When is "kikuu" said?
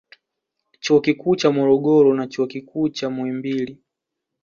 1.01-1.35, 2.47-2.89